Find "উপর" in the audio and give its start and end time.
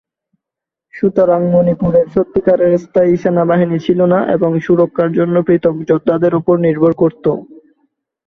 6.39-6.55